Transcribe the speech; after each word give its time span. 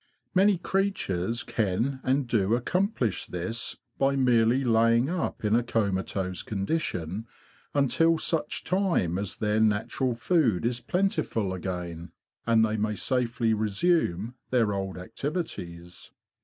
Many 0.33 0.57
creatures 0.57 1.43
can 1.43 1.99
and 2.01 2.25
do 2.27 2.55
accomplish 2.55 3.27
this 3.27 3.77
by 3.99 4.15
merely 4.15 4.63
laying 4.63 5.11
up 5.11 5.45
in 5.45 5.55
a 5.55 5.61
comatose 5.61 6.41
condition 6.41 7.27
until 7.75 8.17
such 8.17 8.63
time 8.63 9.19
as 9.19 9.35
their 9.35 9.59
natural 9.59 10.15
food 10.15 10.65
is 10.65 10.81
plentiful 10.81 11.53
again, 11.53 12.13
and 12.47 12.65
they 12.65 12.77
may 12.77 12.95
safely 12.95 13.53
resume 13.53 14.33
their 14.49 14.73
old 14.73 14.97
activities. 14.97 16.09